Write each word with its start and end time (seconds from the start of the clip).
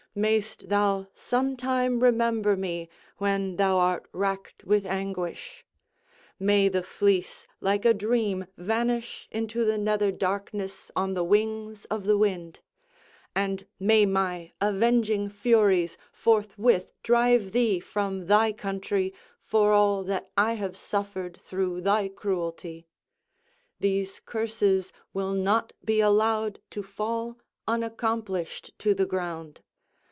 Mayst 0.13 0.67
thou 0.67 1.07
some 1.15 1.55
time 1.55 2.01
remember 2.03 2.57
me 2.57 2.89
when 3.17 3.55
thou 3.55 3.77
art 3.77 4.07
racked 4.11 4.65
with 4.65 4.85
anguish; 4.85 5.63
may 6.37 6.67
the 6.67 6.83
fleece 6.83 7.47
like 7.61 7.85
a 7.85 7.93
dream 7.93 8.45
vanish 8.57 9.29
into 9.31 9.63
the 9.63 9.77
nether 9.77 10.11
darkness 10.11 10.91
on 10.97 11.13
the 11.13 11.23
wings 11.23 11.85
of 11.85 12.03
the 12.03 12.17
wind! 12.17 12.59
And 13.33 13.65
may 13.79 14.05
my 14.05 14.51
avenging 14.59 15.29
Furies 15.29 15.97
forthwith 16.11 16.91
drive 17.03 17.53
thee 17.53 17.79
from 17.79 18.25
thy 18.27 18.51
country, 18.51 19.13
for 19.45 19.71
all 19.71 20.03
that 20.03 20.29
I 20.35 20.55
have 20.55 20.75
suffered 20.75 21.37
through 21.37 21.79
thy 21.79 22.09
cruelty! 22.09 22.85
These 23.79 24.19
curses 24.25 24.91
will 25.13 25.31
not 25.31 25.71
be 25.85 26.01
allowed 26.01 26.59
to 26.71 26.83
fall 26.83 27.37
unaccomplished 27.65 28.71
to 28.79 28.93
the 28.93 29.05
ground. 29.05 29.61